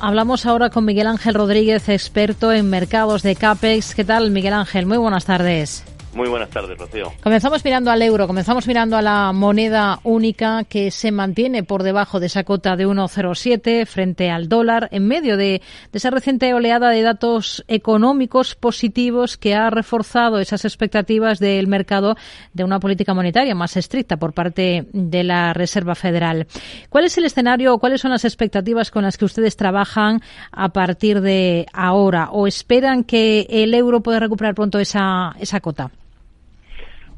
[0.00, 3.94] Hablamos ahora con Miguel Ángel Rodríguez, experto en mercados de CAPEX.
[3.94, 4.84] ¿Qué tal, Miguel Ángel?
[4.84, 5.82] Muy buenas tardes.
[6.14, 7.12] Muy buenas tardes, Rocío.
[7.22, 12.18] Comenzamos mirando al euro, comenzamos mirando a la moneda única que se mantiene por debajo
[12.18, 15.60] de esa cota de 1,07 frente al dólar en medio de,
[15.92, 22.16] esa reciente oleada de datos económicos positivos que ha reforzado esas expectativas del mercado
[22.54, 26.46] de una política monetaria más estricta por parte de la Reserva Federal.
[26.88, 30.22] ¿Cuál es el escenario o cuáles son las expectativas con las que ustedes trabajan
[30.52, 35.90] a partir de ahora o esperan que el euro pueda recuperar pronto esa, esa cota?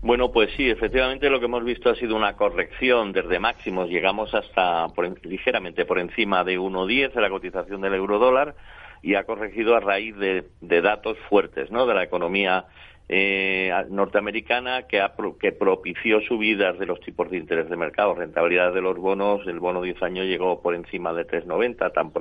[0.02, 3.90] Bueno, pues sí, efectivamente lo que hemos visto ha sido una corrección desde máximos.
[3.90, 4.86] Llegamos hasta
[5.24, 8.54] ligeramente por encima de 1,10 de la cotización del euro dólar
[9.02, 10.46] y ha corregido a raíz de,
[10.80, 11.84] datos fuertes ¿no?
[11.84, 12.64] de la economía
[13.10, 15.06] eh, norteamericana que,
[15.38, 19.60] que propició subidas de los tipos de interés de mercado, rentabilidad de los bonos, el
[19.60, 22.12] bono 10 años llegó por encima de 3,90, tan,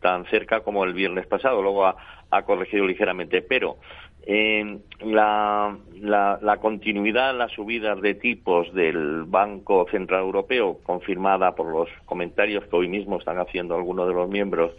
[0.00, 3.76] tan cerca como el viernes pasado, luego ha corregido ligeramente, pero
[4.24, 11.88] eh, la, la, continuidad, las subidas de tipos del Banco Central Europeo, confirmada por los
[12.04, 14.72] comentarios que hoy mismo están haciendo algunos de los miembros,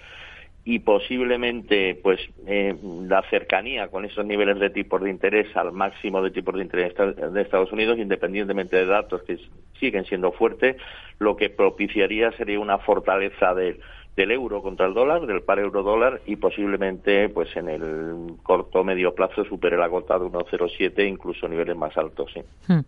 [0.66, 2.74] y posiblemente pues eh,
[3.06, 6.94] la cercanía con esos niveles de tipos de interés al máximo de tipos de interés
[6.96, 9.40] de Estados Unidos, independientemente de datos que
[9.80, 10.78] siguen siendo fuertes,
[11.20, 13.78] lo que propiciaría sería una fortaleza de
[14.16, 19.16] del euro contra el dólar, del par euro-dólar y posiblemente pues en el corto medio
[19.16, 22.32] plazo supere la cota de 1,07 incluso niveles más altos.
[22.34, 22.42] ¿sí?
[22.68, 22.82] Hmm.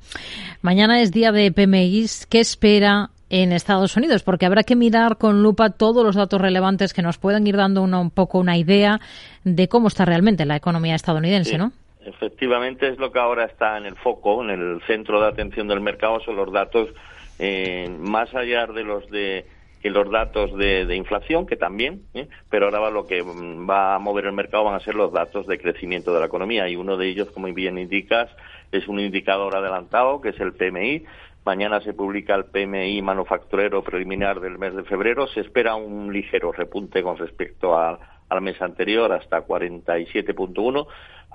[0.62, 2.06] Mañana es día de PMI.
[2.30, 4.22] ¿Qué espera en Estados Unidos?
[4.22, 7.82] Porque habrá que mirar con lupa todos los datos relevantes que nos puedan ir dando
[7.82, 9.00] un poco una idea
[9.44, 11.72] de cómo está realmente la economía estadounidense, ¿no?
[12.06, 15.82] Efectivamente es lo que ahora está en el foco, en el centro de atención del
[15.82, 16.90] mercado, son los datos
[17.40, 19.46] eh, más allá de los de
[19.86, 22.28] que los datos de, inflación, que también, ¿eh?
[22.50, 25.46] pero ahora lo que mm, va a mover el mercado van a ser los datos
[25.46, 28.28] de crecimiento de la economía y uno de ellos, como bien indicas,
[28.72, 31.06] es un indicador adelantado, que es el PMI.
[31.46, 35.28] Mañana se publica el PMI manufacturero preliminar del mes de febrero.
[35.28, 40.88] Se espera un ligero repunte con respecto al mes anterior, hasta 47.1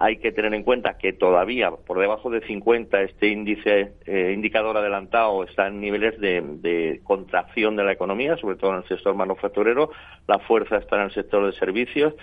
[0.02, 4.74] hay que tener en cuenta que todavía por debajo de 50 este índice eh, indicador
[4.78, 9.90] adelantado está en niveles de, contracción de la economía, sobre todo en el sector manufacturero.
[10.26, 12.14] La fuerza está en el sector de servicios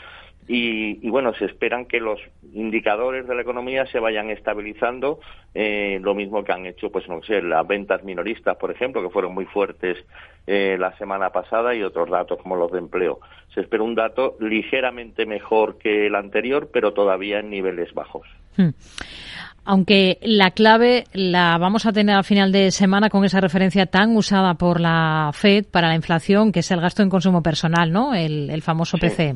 [0.49, 2.21] y, bueno, se esperan que los
[2.53, 5.19] indicadores de la economía se vayan estabilizando,
[5.53, 9.09] eh, lo mismo que han hecho, pues no sé, las ventas minoristas, por ejemplo, que
[9.09, 9.97] fueron muy fuertes
[10.45, 13.19] eh, la semana pasada y otros datos como los de empleo.
[13.53, 18.25] Se espera un dato ligeramente mejor que el anterior, pero todavía en niveles bajos.
[18.55, 18.69] Hmm.
[19.65, 24.15] Aunque la clave la vamos a tener al final de semana con esa referencia tan
[24.15, 28.13] usada por la Fed para la inflación, que es el gasto en consumo personal, ¿no?
[28.13, 29.35] El, famoso PC.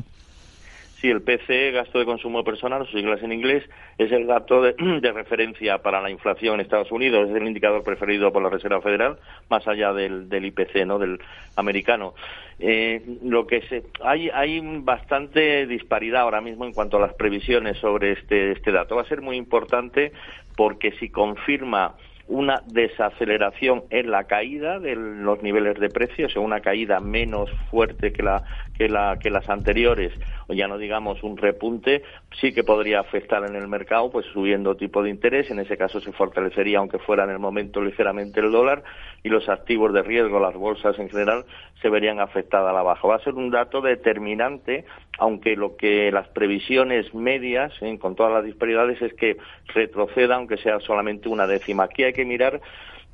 [1.02, 3.68] Sí, el PCE, gasto de consumo personal, sus siglas en inglés,
[3.98, 8.32] es el dato de, referencia para la inflación en Estados Unidos, es el indicador preferido
[8.32, 9.18] por la Reserva Federal,
[9.50, 11.00] más allá del, IPC, ¿no?
[11.00, 11.18] Del
[11.56, 12.14] americano.
[12.60, 17.78] Eh, lo que se, hay, hay bastante disparidad ahora mismo en cuanto a las previsiones
[17.78, 18.94] sobre este, este dato.
[18.94, 20.12] Va a ser muy importante
[20.56, 21.96] porque si confirma
[22.28, 28.22] una desaceleración en la caída de los niveles de precios, una caída menos fuerte que
[28.22, 28.42] la
[28.74, 30.12] que la que las anteriores,
[30.48, 32.02] o ya no digamos un repunte,
[32.40, 36.00] sí que podría afectar en el mercado, pues subiendo tipo de interés, en ese caso
[36.00, 38.82] se fortalecería aunque fuera en el momento ligeramente el dólar
[39.22, 41.44] y los activos de riesgo, las bolsas en general
[41.80, 43.06] se verían afectadas a la baja.
[43.06, 44.84] Va a ser un dato determinante,
[45.18, 47.98] aunque lo que las previsiones medias, ¿eh?
[47.98, 49.36] con todas las disparidades, es que
[49.74, 51.84] retroceda, aunque sea solamente una décima.
[51.84, 52.60] Aquí hay que mirar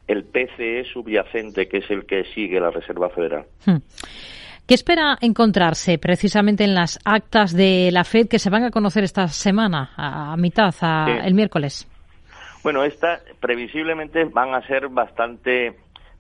[0.07, 3.45] el PCE subyacente, que es el que sigue la Reserva Federal.
[3.67, 3.79] Hmm.
[4.67, 9.03] ¿Qué espera encontrarse precisamente en las actas de la FED que se van a conocer
[9.03, 10.75] esta semana, a, mitad,
[11.25, 11.89] el miércoles?
[12.63, 15.75] Bueno, estas previsiblemente van a ser bastante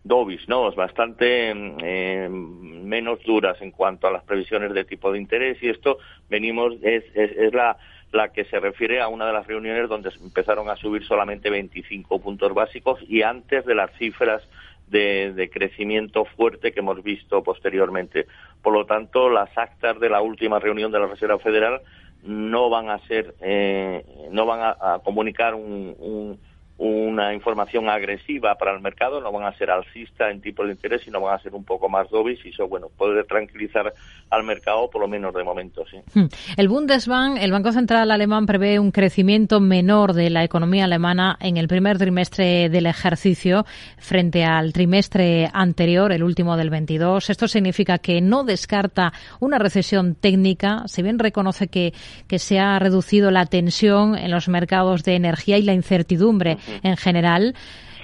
[0.09, 0.71] dovis, ¿no?
[0.73, 5.99] Bastante eh, menos duras en cuanto a las previsiones de tipo de interés y esto
[6.29, 7.77] venimos es, es, la
[8.11, 12.21] la que se refiere a una de las reuniones donde empezaron a subir solamente 25
[12.21, 14.43] puntos básicos y antes de las cifras
[14.87, 18.27] de, de, crecimiento fuerte que hemos visto posteriormente.
[18.63, 21.83] Por lo tanto, las actas de la última reunión de la Reserva Federal
[22.23, 26.39] no van a ser, eh, no van a, comunicar un,
[26.79, 31.03] una información agresiva para el mercado, no van a ser alcista en tipo de interés,
[31.05, 33.93] sino van a ser un poco más dovish y eso, bueno, puede tranquilizar
[34.31, 35.99] al mercado, por lo menos de momento, sí.
[36.15, 36.27] Hmm.
[36.57, 41.57] El Bundesbank, el Banco Central alemán, prevé un crecimiento menor de la economía alemana en
[41.57, 43.67] el primer trimestre del ejercicio
[43.99, 47.29] frente al trimestre anterior, el último del 22.
[47.29, 51.93] Esto significa que no descarta una recesión técnica, si bien reconoce que,
[52.29, 56.97] que se ha reducido la tensión en los mercados de energía y la incertidumbre en
[56.97, 57.55] general.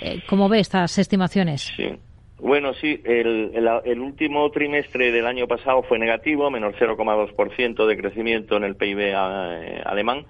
[0.01, 1.73] Eh, ¿Cómo ve estas estimaciones?
[1.77, 1.97] Sí.
[2.39, 3.53] Bueno, sí, el,
[3.85, 8.99] el, último trimestre del año pasado fue negativo, menos 0,2% de crecimiento en el PIB
[9.01, 10.27] eh, alemán.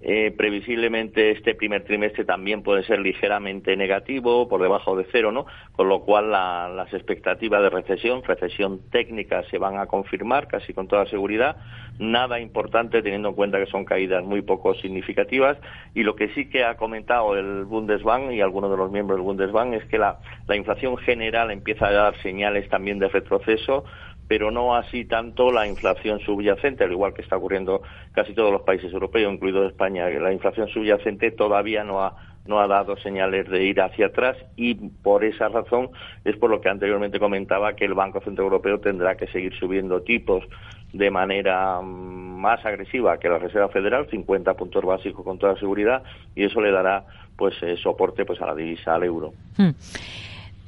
[0.00, 5.46] Eh, previsiblemente este primer trimestre también puede ser ligeramente negativo, por debajo de cero, ¿no?
[5.72, 10.86] Con lo cual las expectativas de recesión, recesión técnica, se van a confirmar casi con
[10.86, 11.56] toda seguridad.
[11.98, 15.58] Nada importante teniendo en cuenta que son caídas muy poco significativas.
[15.94, 19.24] Y lo que sí que ha comentado el Bundesbank y algunos de los miembros del
[19.24, 23.84] Bundesbank es que la, la inflación general empieza a dar señales también de retroceso
[24.28, 27.82] pero no así tanto la inflación subyacente, al igual que está ocurriendo
[28.12, 30.08] casi todos los países europeos, incluido España.
[30.08, 32.14] La inflación subyacente todavía no ha,
[32.46, 35.90] no ha dado señales de ir hacia atrás y por esa razón
[36.24, 40.02] es por lo que anteriormente comentaba que el Banco Central Europeo tendrá que seguir subiendo
[40.02, 40.44] tipos
[40.92, 46.02] de manera mm, más agresiva que la Reserva Federal, 50 puntos básicos con toda seguridad,
[46.34, 47.04] y eso le dará
[47.36, 49.32] pues eh, soporte pues a la divisa, al euro.
[49.56, 49.70] Hmm.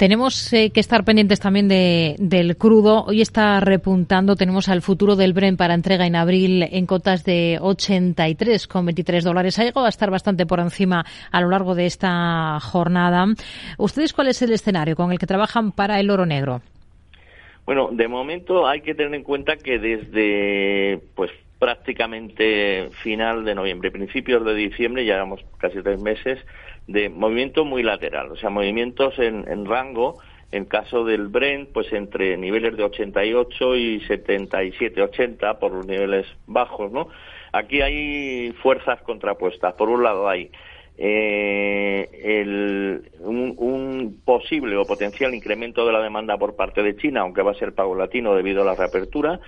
[0.01, 3.05] Tenemos eh, que estar pendientes también de, del crudo.
[3.05, 4.35] Hoy está repuntando.
[4.35, 9.59] Tenemos al futuro del Bren para entrega en abril en cotas de 83,23 dólares.
[9.59, 13.27] Ha llegado a estar bastante por encima a lo largo de esta jornada.
[13.77, 16.63] ¿Ustedes cuál es el escenario con el que trabajan para el oro negro?
[17.67, 23.91] Bueno, de momento hay que tener en cuenta que desde pues prácticamente final de noviembre,
[23.91, 26.39] principios de diciembre, ya llevamos casi tres meses,
[26.91, 30.19] de movimiento muy lateral, o sea, movimientos en, rango,
[30.51, 36.27] en caso del Brent, pues entre niveles de 88 y 77, 80 por los niveles
[36.49, 37.07] bajos, ¿no?
[37.53, 39.75] Aquí hay fuerzas contrapuestas.
[39.75, 40.51] Por un lado hay
[40.99, 47.21] eh, el, un, un, posible o potencial incremento de la demanda por parte de China,
[47.21, 49.39] aunque va a ser paulatino debido a la reapertura,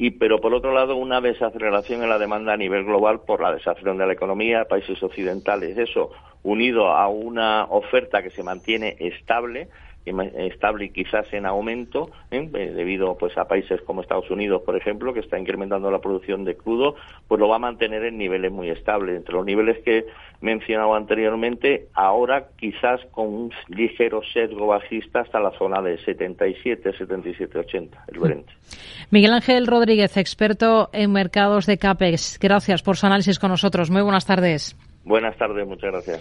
[0.00, 3.52] y pero por otro lado una desaceleración en la demanda a nivel global por la
[3.52, 6.12] desaceleración de la economía, países occidentales, eso
[6.44, 9.68] unido a una oferta que se mantiene estable,
[10.06, 12.48] estable y quizás en aumento ¿eh?
[12.54, 16.44] Eh, debido pues a países como Estados Unidos por ejemplo que está incrementando la producción
[16.44, 16.94] de crudo
[17.26, 20.06] pues lo va a mantener en niveles muy estables entre los niveles que
[20.40, 27.58] mencionaba anteriormente ahora quizás con un ligero sesgo bajista hasta la zona de 77 77
[27.58, 28.46] 80 el Brent
[29.10, 34.02] Miguel Ángel Rodríguez experto en mercados de CAPEX gracias por su análisis con nosotros muy
[34.02, 34.76] buenas tardes
[35.08, 36.16] Buenas tardes, muchas gracias.